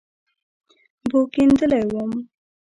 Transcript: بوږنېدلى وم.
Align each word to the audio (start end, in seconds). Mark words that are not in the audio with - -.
بوږنېدلى 1.09 1.81
وم. 1.93 2.11